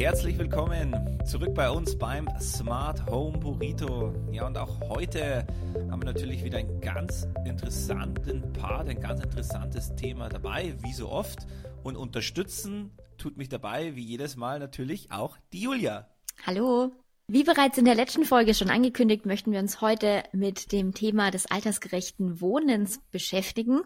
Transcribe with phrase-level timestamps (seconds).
[0.00, 4.14] Herzlich willkommen zurück bei uns beim Smart Home Burrito.
[4.32, 5.46] Ja, und auch heute
[5.90, 11.10] haben wir natürlich wieder einen ganz interessanten Part, ein ganz interessantes Thema dabei, wie so
[11.10, 11.40] oft.
[11.82, 16.08] Und unterstützen tut mich dabei, wie jedes Mal natürlich auch die Julia.
[16.46, 16.92] Hallo.
[17.28, 21.30] Wie bereits in der letzten Folge schon angekündigt, möchten wir uns heute mit dem Thema
[21.30, 23.82] des altersgerechten Wohnens beschäftigen.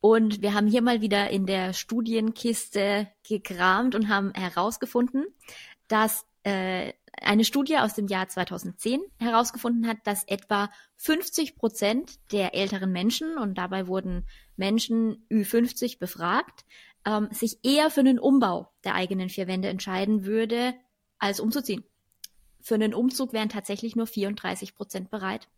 [0.00, 5.26] Und wir haben hier mal wieder in der Studienkiste gekramt und haben herausgefunden,
[5.88, 12.54] dass äh, eine Studie aus dem Jahr 2010 herausgefunden hat, dass etwa 50 Prozent der
[12.54, 14.26] älteren Menschen, und dabei wurden
[14.56, 16.64] Menschen Ü50 befragt,
[17.04, 20.74] ähm, sich eher für einen Umbau der eigenen vier Wände entscheiden würde,
[21.18, 21.84] als umzuziehen.
[22.60, 25.48] Für einen Umzug wären tatsächlich nur 34 Prozent bereit.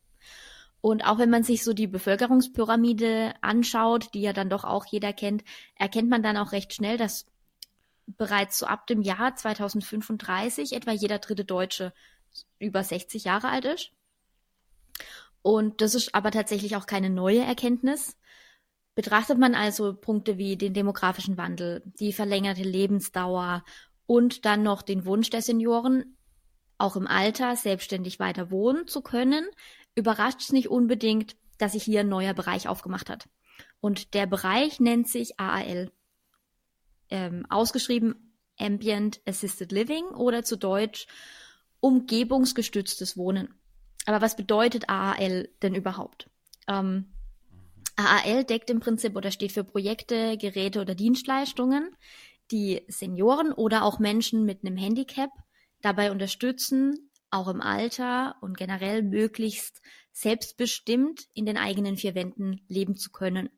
[0.80, 5.12] Und auch wenn man sich so die Bevölkerungspyramide anschaut, die ja dann doch auch jeder
[5.12, 5.44] kennt,
[5.74, 7.26] erkennt man dann auch recht schnell, dass
[8.06, 11.92] bereits so ab dem Jahr 2035 etwa jeder dritte Deutsche
[12.58, 13.92] über 60 Jahre alt ist.
[15.42, 18.16] Und das ist aber tatsächlich auch keine neue Erkenntnis.
[18.94, 23.64] Betrachtet man also Punkte wie den demografischen Wandel, die verlängerte Lebensdauer
[24.06, 26.16] und dann noch den Wunsch der Senioren,
[26.76, 29.46] auch im Alter selbstständig weiter wohnen zu können,
[29.94, 33.28] überrascht es nicht unbedingt, dass sich hier ein neuer Bereich aufgemacht hat.
[33.80, 35.90] Und der Bereich nennt sich AAL.
[37.10, 41.06] Ähm, ausgeschrieben Ambient Assisted Living oder zu Deutsch
[41.80, 43.54] umgebungsgestütztes Wohnen.
[44.06, 46.28] Aber was bedeutet AAL denn überhaupt?
[46.68, 47.12] Ähm,
[47.96, 51.94] AAL deckt im Prinzip oder steht für Projekte, Geräte oder Dienstleistungen,
[52.50, 55.30] die Senioren oder auch Menschen mit einem Handicap
[55.82, 59.80] dabei unterstützen, auch im Alter und generell möglichst
[60.12, 63.50] selbstbestimmt in den eigenen vier Wänden leben zu können.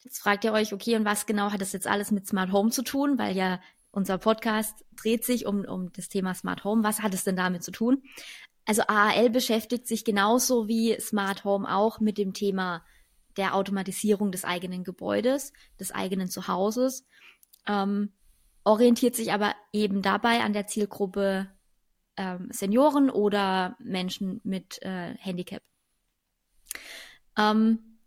[0.00, 2.70] Jetzt fragt ihr euch, okay, und was genau hat das jetzt alles mit Smart Home
[2.70, 3.18] zu tun?
[3.18, 3.60] Weil ja
[3.90, 6.82] unser Podcast dreht sich um, um das Thema Smart Home.
[6.82, 8.02] Was hat es denn damit zu tun?
[8.66, 12.84] Also AAL beschäftigt sich genauso wie Smart Home auch mit dem Thema
[13.36, 17.06] der Automatisierung des eigenen Gebäudes, des eigenen Zuhauses,
[17.66, 18.12] ähm,
[18.64, 21.50] orientiert sich aber eben dabei an der Zielgruppe
[22.16, 25.62] ähm, Senioren oder Menschen mit äh, Handicap.
[27.36, 27.98] Ähm,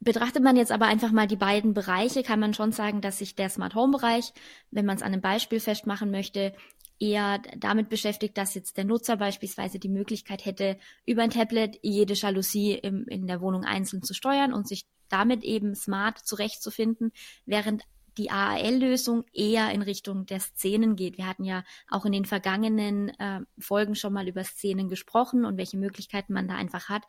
[0.00, 3.34] betrachtet man jetzt aber einfach mal die beiden Bereiche, kann man schon sagen, dass sich
[3.34, 4.32] der Smart Home Bereich,
[4.70, 6.54] wenn man es an einem Beispiel festmachen möchte,
[6.98, 12.14] eher damit beschäftigt, dass jetzt der Nutzer beispielsweise die Möglichkeit hätte, über ein Tablet jede
[12.14, 17.12] Jalousie im, in der Wohnung einzeln zu steuern und sich damit eben smart zurechtzufinden,
[17.44, 17.84] während
[18.18, 21.18] die AAL-Lösung eher in Richtung der Szenen geht.
[21.18, 25.58] Wir hatten ja auch in den vergangenen äh, Folgen schon mal über Szenen gesprochen und
[25.58, 27.02] welche Möglichkeiten man da einfach hat.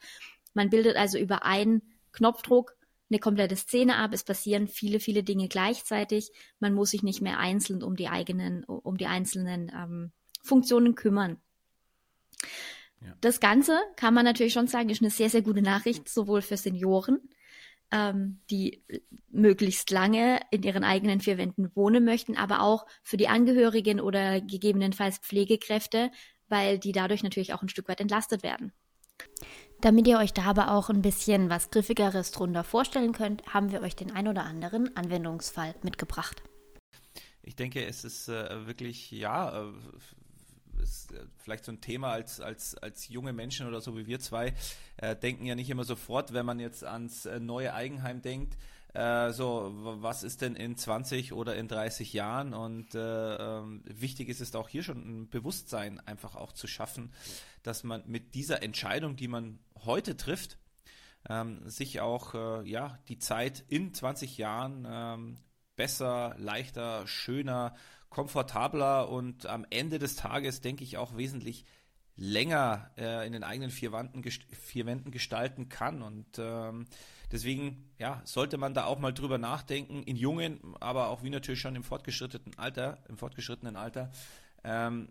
[0.53, 1.81] Man bildet also über einen
[2.11, 2.75] Knopfdruck
[3.09, 4.13] eine komplette Szene ab.
[4.13, 6.31] Es passieren viele, viele Dinge gleichzeitig.
[6.59, 10.11] Man muss sich nicht mehr einzeln um die eigenen, um die einzelnen ähm,
[10.43, 11.37] Funktionen kümmern.
[13.01, 13.15] Ja.
[13.21, 16.57] Das Ganze kann man natürlich schon sagen, ist eine sehr, sehr gute Nachricht, sowohl für
[16.57, 17.19] Senioren,
[17.91, 18.83] ähm, die
[19.29, 24.41] möglichst lange in ihren eigenen vier Wänden wohnen möchten, aber auch für die Angehörigen oder
[24.41, 26.11] gegebenenfalls Pflegekräfte,
[26.49, 28.73] weil die dadurch natürlich auch ein Stück weit entlastet werden.
[29.81, 33.81] Damit ihr euch da aber auch ein bisschen was Griffigeres drunter vorstellen könnt, haben wir
[33.81, 36.41] euch den ein oder anderen Anwendungsfall mitgebracht.
[37.43, 39.73] Ich denke, es ist äh, wirklich, ja, äh,
[40.77, 44.19] ist äh, vielleicht so ein Thema als, als, als junge Menschen oder so wie wir
[44.19, 44.53] zwei,
[44.97, 48.57] äh, denken ja nicht immer sofort, wenn man jetzt ans äh, neue Eigenheim denkt,
[48.93, 52.53] äh, so, was ist denn in 20 oder in 30 Jahren?
[52.53, 57.11] Und äh, ähm, wichtig ist es auch hier schon ein Bewusstsein einfach auch zu schaffen,
[57.61, 60.57] dass man mit dieser Entscheidung, die man heute trifft,
[61.29, 65.37] ähm, sich auch äh, ja die Zeit in 20 Jahren ähm,
[65.75, 67.75] besser, leichter, schöner
[68.17, 71.65] komfortabler und am Ende des Tages, denke ich, auch wesentlich
[72.15, 76.01] länger äh, in den eigenen vier, Wanden, vier Wänden gestalten kann.
[76.01, 76.87] Und ähm,
[77.31, 81.61] deswegen ja, sollte man da auch mal drüber nachdenken, in jungen, aber auch wie natürlich
[81.61, 84.09] schon im fortgeschrittenen Alter, im fortgeschrittenen Alter,
[84.63, 85.09] ähm,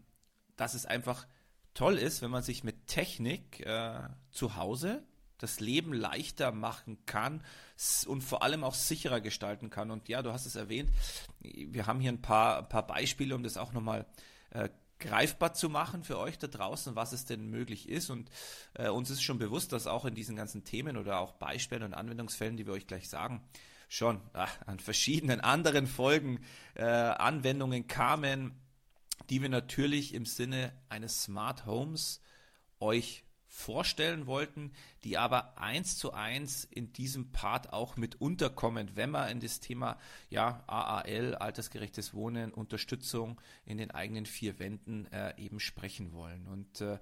[0.56, 1.28] dass es einfach
[1.75, 4.00] toll ist, wenn man sich mit Technik äh,
[4.32, 5.04] zu Hause
[5.38, 7.42] das Leben leichter machen kann
[8.06, 9.90] und vor allem auch sicherer gestalten kann.
[9.90, 10.90] Und ja, du hast es erwähnt,
[11.40, 14.06] wir haben hier ein paar, ein paar Beispiele, um das auch nochmal
[14.50, 14.68] äh,
[14.98, 18.10] greifbar zu machen für euch da draußen, was es denn möglich ist.
[18.10, 18.30] Und
[18.74, 21.94] äh, uns ist schon bewusst, dass auch in diesen ganzen Themen oder auch Beispielen und
[21.94, 23.42] Anwendungsfällen, die wir euch gleich sagen,
[23.88, 26.40] schon ach, an verschiedenen anderen Folgen
[26.74, 28.52] äh, Anwendungen kamen,
[29.30, 32.20] die wir natürlich im Sinne eines Smart Homes
[32.80, 34.72] euch vorstellen wollten,
[35.04, 39.60] die aber eins zu eins in diesem Part auch mit unterkommen, wenn wir in das
[39.60, 39.98] Thema
[40.31, 46.46] ja, AAL, altersgerechtes Wohnen, Unterstützung in den eigenen vier Wänden äh, eben sprechen wollen.
[46.46, 46.98] Und äh,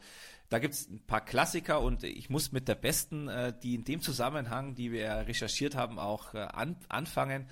[0.49, 3.85] da gibt es ein paar Klassiker und ich muss mit der besten, äh, die in
[3.85, 7.49] dem Zusammenhang, die wir recherchiert haben, auch äh, an, anfangen.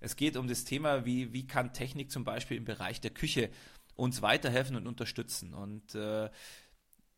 [0.00, 3.50] Es geht um das Thema, wie, wie kann Technik zum Beispiel im Bereich der Küche
[3.96, 5.52] uns weiterhelfen und unterstützen.
[5.52, 6.30] Und äh,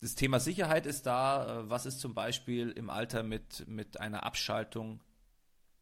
[0.02, 1.60] das Thema Sicherheit ist da.
[1.60, 5.00] Äh, was ist zum Beispiel im Alter mit, mit einer Abschaltung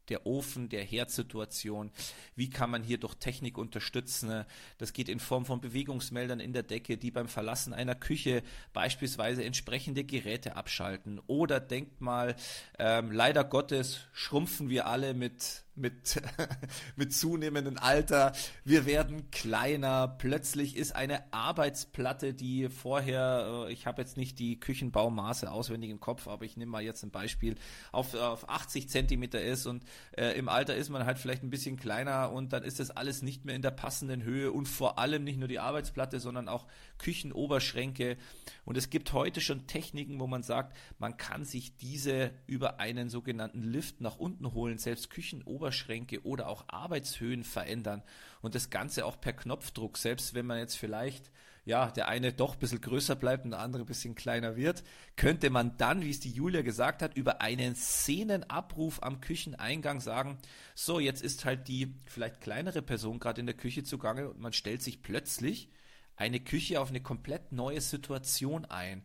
[0.09, 1.89] der Ofen, der Herzsituation.
[2.35, 4.45] Wie kann man hier durch Technik unterstützen?
[4.77, 9.43] Das geht in Form von Bewegungsmeldern in der Decke, die beim Verlassen einer Küche beispielsweise
[9.43, 11.21] entsprechende Geräte abschalten.
[11.27, 12.35] Oder denkt mal,
[12.77, 16.21] ähm, leider Gottes schrumpfen wir alle mit mit,
[16.95, 18.33] mit zunehmendem Alter.
[18.63, 20.07] Wir werden kleiner.
[20.07, 25.99] Plötzlich ist eine Arbeitsplatte, die vorher, äh, ich habe jetzt nicht die Küchenbaumaße auswendig im
[25.99, 27.55] Kopf, aber ich nehme mal jetzt ein Beispiel,
[27.91, 29.83] auf, auf 80 Zentimeter ist und
[30.15, 33.21] äh, im Alter ist man halt vielleicht ein bisschen kleiner und dann ist das alles
[33.21, 36.67] nicht mehr in der passenden Höhe und vor allem nicht nur die Arbeitsplatte, sondern auch
[36.99, 38.17] Küchenoberschränke.
[38.63, 43.09] Und es gibt heute schon Techniken, wo man sagt, man kann sich diese über einen
[43.09, 48.03] sogenannten Lift nach unten holen, selbst Küchenoberschränke Oberschränke oder auch Arbeitshöhen verändern
[48.41, 51.31] und das Ganze auch per Knopfdruck, selbst wenn man jetzt vielleicht
[51.63, 54.83] ja, der eine doch ein bisschen größer bleibt und der andere ein bisschen kleiner wird,
[55.15, 60.39] könnte man dann, wie es die Julia gesagt hat, über einen Szenenabruf am Kücheneingang sagen,
[60.73, 64.53] so, jetzt ist halt die vielleicht kleinere Person gerade in der Küche zugange und man
[64.53, 65.69] stellt sich plötzlich
[66.15, 69.03] eine Küche auf eine komplett neue Situation ein.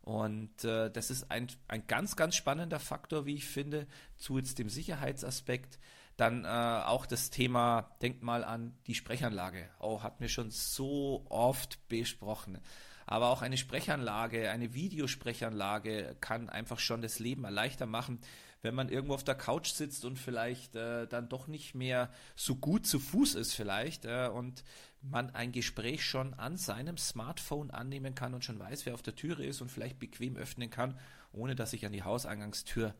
[0.00, 3.86] Und äh, das ist ein, ein ganz, ganz spannender Faktor, wie ich finde,
[4.16, 5.78] zu jetzt dem Sicherheitsaspekt.
[6.18, 9.70] Dann äh, auch das Thema, denkt mal an die Sprechanlage.
[9.78, 12.58] Oh, hat mir schon so oft besprochen.
[13.06, 18.18] Aber auch eine Sprechanlage, eine Videosprechanlage kann einfach schon das Leben erleichtern machen,
[18.62, 22.56] wenn man irgendwo auf der Couch sitzt und vielleicht äh, dann doch nicht mehr so
[22.56, 24.64] gut zu Fuß ist vielleicht äh, und
[25.00, 29.14] man ein Gespräch schon an seinem Smartphone annehmen kann und schon weiß, wer auf der
[29.14, 30.98] Türe ist und vielleicht bequem öffnen kann,
[31.30, 32.92] ohne dass ich an die Hauseingangstür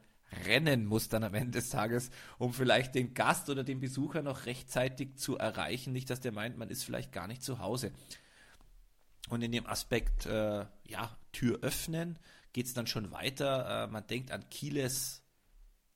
[0.46, 4.46] rennen muss dann am Ende des Tages, um vielleicht den Gast oder den Besucher noch
[4.46, 5.92] rechtzeitig zu erreichen.
[5.92, 7.92] Nicht, dass der meint, man ist vielleicht gar nicht zu Hause.
[9.28, 12.18] Und in dem Aspekt, äh, ja, Tür öffnen,
[12.52, 13.84] geht es dann schon weiter.
[13.84, 15.22] Äh, man denkt an Kieles,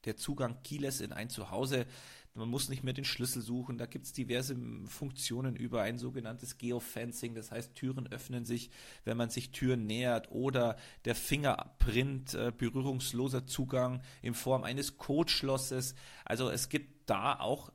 [0.04, 1.86] der Zugang Kieles in ein Zuhause.
[2.34, 3.76] Man muss nicht mehr den Schlüssel suchen.
[3.76, 4.56] Da gibt es diverse
[4.86, 7.34] Funktionen über ein sogenanntes Geofencing.
[7.34, 8.70] Das heißt, Türen öffnen sich,
[9.04, 10.30] wenn man sich Türen nähert.
[10.30, 15.94] Oder der Fingerprint, äh, berührungsloser Zugang in Form eines Codeschlosses.
[16.24, 17.70] Also es gibt da auch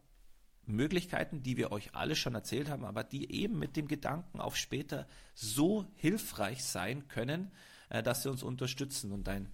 [0.65, 4.57] Möglichkeiten, die wir euch alle schon erzählt haben, aber die eben mit dem Gedanken auf
[4.57, 7.51] später so hilfreich sein können,
[7.89, 9.12] äh, dass sie uns unterstützen.
[9.12, 9.51] Und ein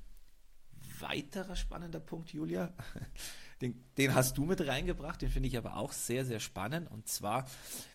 [0.99, 2.73] weiterer spannender Punkt, Julia,
[3.61, 6.89] den, den hast du mit reingebracht, den finde ich aber auch sehr, sehr spannend.
[6.89, 7.47] Und zwar,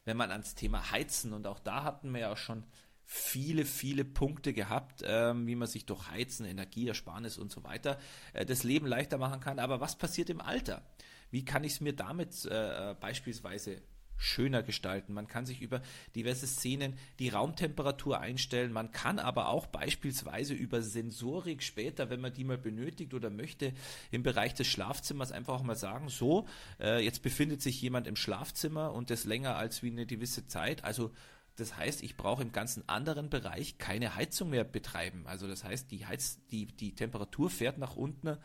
[0.05, 2.65] wenn man ans Thema Heizen, und auch da hatten wir ja schon
[3.05, 7.99] viele, viele Punkte gehabt, ähm, wie man sich durch Heizen, Energieersparnis und so weiter
[8.35, 9.59] äh, das Leben leichter machen kann.
[9.59, 10.83] Aber was passiert im Alter?
[11.31, 13.81] Wie kann ich es mir damit äh, beispielsweise
[14.19, 15.15] schöner gestalten.
[15.15, 15.81] Man kann sich über
[16.15, 18.73] diverse Szenen die Raumtemperatur einstellen.
[18.73, 23.73] Man kann aber auch beispielsweise über Sensorik später, wenn man die mal benötigt oder möchte,
[24.11, 26.47] im Bereich des Schlafzimmers einfach auch mal sagen, so,
[26.81, 30.85] äh, jetzt befindet sich jemand im Schlafzimmer und das länger als wie eine gewisse Zeit.
[30.85, 31.13] Also
[31.59, 35.27] das heißt, ich brauche im ganzen anderen Bereich keine Heizung mehr betreiben.
[35.27, 38.37] Also das heißt, die, Heiz, die, die Temperatur fährt nach unten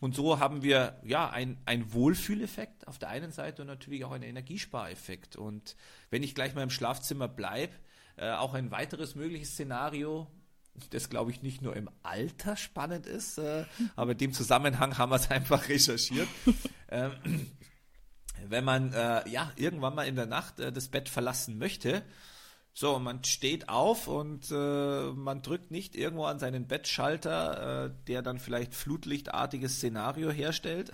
[0.00, 4.12] und so haben wir ja ein, ein Wohlfühleffekt auf der einen Seite und natürlich auch
[4.12, 5.36] einen Energiespareffekt.
[5.36, 5.76] Und
[6.10, 7.72] wenn ich gleich mal im Schlafzimmer bleibe,
[8.16, 10.26] äh, auch ein weiteres mögliches Szenario,
[10.90, 13.64] das glaube ich nicht nur im Alter spannend ist, äh,
[13.96, 16.28] aber in dem Zusammenhang haben wir es einfach recherchiert.
[16.90, 17.12] ähm,
[18.46, 22.02] wenn man äh, ja irgendwann mal in der Nacht äh, das Bett verlassen möchte,
[22.76, 28.20] so, man steht auf und äh, man drückt nicht irgendwo an seinen Bettschalter, äh, der
[28.20, 30.90] dann vielleicht flutlichtartiges Szenario herstellt,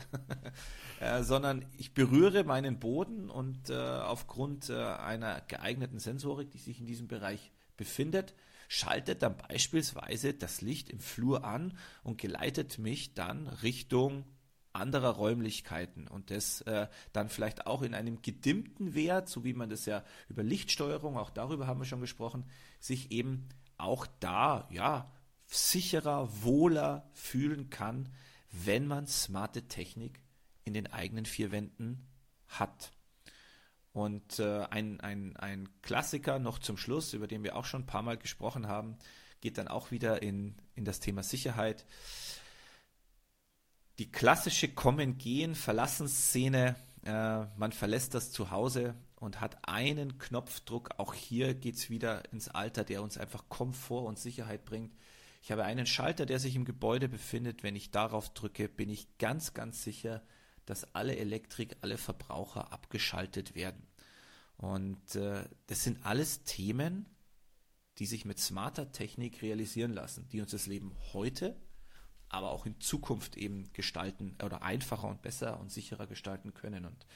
[1.01, 6.81] äh, sondern ich berühre meinen Boden und äh, aufgrund äh, einer geeigneten Sensorik, die sich
[6.81, 8.35] in diesem Bereich befindet,
[8.69, 14.27] schaltet dann beispielsweise das Licht im Flur an und geleitet mich dann Richtung
[14.73, 19.71] anderer Räumlichkeiten und das äh, dann vielleicht auch in einem gedimmten Wert, so wie man
[19.71, 22.45] das ja über Lichtsteuerung, auch darüber haben wir schon gesprochen,
[22.79, 23.49] sich eben
[23.79, 25.11] auch da, ja,
[25.47, 28.09] sicherer, wohler fühlen kann,
[28.53, 30.21] wenn man smarte Technik
[30.65, 32.07] in den eigenen vier Wänden
[32.47, 32.93] hat.
[33.93, 37.87] Und äh, ein, ein, ein Klassiker noch zum Schluss, über den wir auch schon ein
[37.87, 38.97] paar Mal gesprochen haben,
[39.41, 41.87] geht dann auch wieder in, in das Thema Sicherheit.
[44.00, 50.92] Die klassische Kommen-Gehen-Verlassensszene, äh, man verlässt das Zuhause und hat einen Knopfdruck.
[50.97, 54.95] Auch hier geht es wieder ins Alter, der uns einfach Komfort und Sicherheit bringt.
[55.42, 57.62] Ich habe einen Schalter, der sich im Gebäude befindet.
[57.62, 60.23] Wenn ich darauf drücke, bin ich ganz, ganz sicher,
[60.64, 63.87] dass alle Elektrik, alle Verbraucher abgeschaltet werden.
[64.57, 67.04] Und äh, das sind alles Themen,
[67.99, 71.54] die sich mit smarter Technik realisieren lassen, die uns das Leben heute,
[72.31, 76.87] aber auch in Zukunft eben gestalten oder einfacher und besser und sicherer gestalten können.
[76.87, 77.07] Und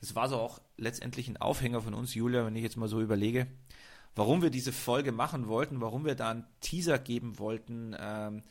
[0.00, 3.00] das war so auch letztendlich ein Aufhänger von uns, Julia, wenn ich jetzt mal so
[3.00, 3.46] überlege,
[4.14, 7.94] warum wir diese Folge machen wollten, warum wir da einen Teaser geben wollten.
[7.98, 8.42] Ähm,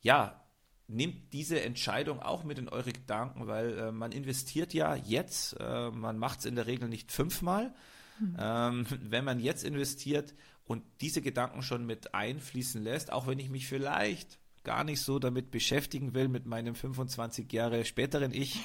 [0.00, 0.40] ja,
[0.88, 5.90] nehmt diese Entscheidung auch mit in eure Gedanken, weil äh, man investiert ja jetzt, äh,
[5.90, 7.74] man macht es in der Regel nicht fünfmal.
[8.18, 8.36] Mhm.
[8.38, 13.50] Ähm, wenn man jetzt investiert und diese Gedanken schon mit einfließen lässt, auch wenn ich
[13.50, 14.38] mich vielleicht
[14.70, 18.60] gar nicht so damit beschäftigen will mit meinem 25 Jahre späteren Ich.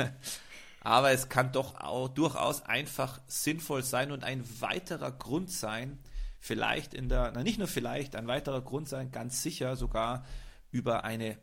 [0.80, 6.00] Aber es kann doch auch durchaus einfach sinnvoll sein und ein weiterer Grund sein,
[6.40, 10.24] vielleicht in der, na nicht nur vielleicht, ein weiterer Grund sein, ganz sicher sogar
[10.72, 11.38] über eine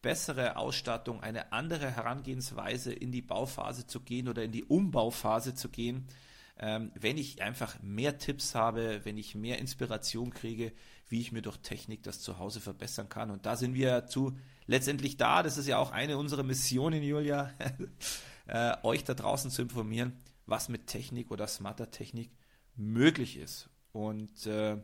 [0.00, 5.70] bessere Ausstattung, eine andere Herangehensweise in die Bauphase zu gehen oder in die Umbauphase zu
[5.70, 6.06] gehen,
[6.58, 10.72] ähm, wenn ich einfach mehr Tipps habe, wenn ich mehr Inspiration kriege,
[11.08, 13.30] wie ich mir durch Technik das zu Hause verbessern kann.
[13.30, 15.42] Und da sind wir zu letztendlich da.
[15.42, 17.52] Das ist ja auch eine unserer Missionen, Julia,
[18.46, 22.30] äh, euch da draußen zu informieren, was mit Technik oder smarter Technik
[22.76, 23.68] möglich ist.
[23.92, 24.76] Und äh,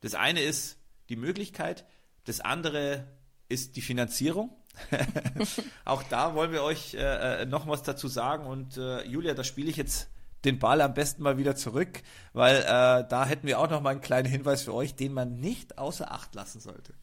[0.00, 1.84] das eine ist die Möglichkeit,
[2.24, 3.06] das andere
[3.48, 4.50] ist die Finanzierung.
[5.84, 8.46] auch da wollen wir euch äh, äh, noch was dazu sagen.
[8.46, 10.10] Und äh, Julia, da spiele ich jetzt
[10.44, 12.02] den Ball am besten mal wieder zurück,
[12.32, 12.64] weil äh,
[13.08, 16.12] da hätten wir auch noch mal einen kleinen Hinweis für euch, den man nicht außer
[16.12, 16.94] Acht lassen sollte.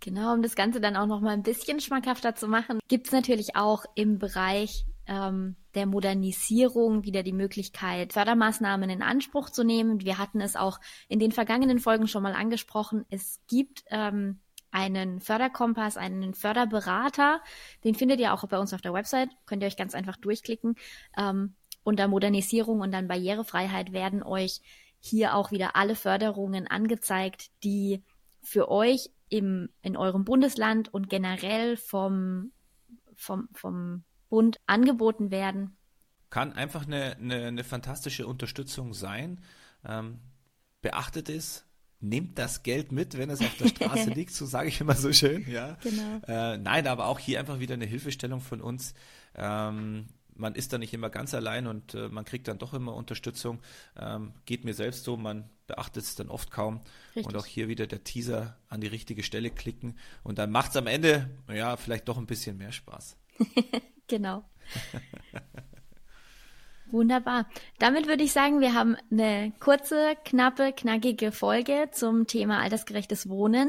[0.00, 3.12] Genau, um das Ganze dann auch noch mal ein bisschen schmackhafter zu machen, gibt es
[3.12, 10.00] natürlich auch im Bereich ähm, der Modernisierung wieder die Möglichkeit, Fördermaßnahmen in Anspruch zu nehmen.
[10.00, 13.04] Wir hatten es auch in den vergangenen Folgen schon mal angesprochen.
[13.10, 17.42] Es gibt ähm, einen Förderkompass, einen Förderberater.
[17.84, 19.30] Den findet ihr auch bei uns auf der Website.
[19.46, 20.76] Könnt ihr euch ganz einfach durchklicken.
[21.18, 21.54] Ähm,
[21.90, 24.60] unter Modernisierung und dann Barrierefreiheit werden euch
[25.00, 28.04] hier auch wieder alle Förderungen angezeigt, die
[28.42, 32.52] für euch im, in eurem Bundesland und generell vom,
[33.16, 35.76] vom, vom Bund angeboten werden.
[36.30, 39.40] Kann einfach eine, eine, eine fantastische Unterstützung sein.
[39.84, 40.20] Ähm,
[40.82, 41.66] beachtet es,
[41.98, 45.12] nehmt das Geld mit, wenn es auf der Straße liegt, so sage ich immer so
[45.12, 45.76] schön, ja.
[45.82, 46.20] Genau.
[46.28, 48.94] Äh, nein, aber auch hier einfach wieder eine Hilfestellung von uns.
[49.34, 50.06] Ähm,
[50.40, 53.60] man ist da nicht immer ganz allein und äh, man kriegt dann doch immer Unterstützung.
[53.98, 56.80] Ähm, geht mir selbst so, man beachtet es dann oft kaum.
[57.14, 57.26] Richtig.
[57.26, 60.76] Und auch hier wieder der Teaser an die richtige Stelle klicken und dann macht es
[60.76, 63.16] am Ende, ja, vielleicht doch ein bisschen mehr Spaß.
[64.08, 64.44] genau.
[66.90, 67.48] Wunderbar.
[67.78, 73.68] Damit würde ich sagen, wir haben eine kurze, knappe, knackige Folge zum Thema altersgerechtes Wohnen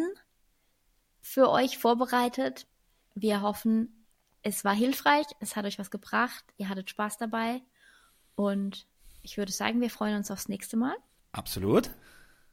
[1.21, 2.65] für euch vorbereitet.
[3.13, 4.00] Wir hoffen,
[4.43, 7.61] es war hilfreich, es hat euch was gebracht, ihr hattet Spaß dabei
[8.35, 8.87] und
[9.21, 10.95] ich würde sagen, wir freuen uns aufs nächste Mal.
[11.31, 11.91] Absolut.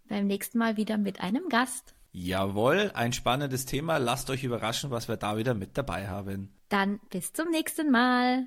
[0.09, 1.95] Beim nächsten Mal wieder mit einem Gast.
[2.13, 3.99] Jawohl, ein spannendes Thema.
[3.99, 6.55] Lasst euch überraschen, was wir da wieder mit dabei haben.
[6.69, 8.47] Dann bis zum nächsten Mal.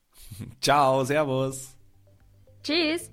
[0.60, 1.74] Ciao, Servus.
[2.62, 3.10] Tschüss.